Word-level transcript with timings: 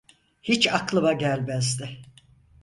Hiç 0.41 0.67
aklıma 0.73 1.13
gelmezdi. 1.13 1.99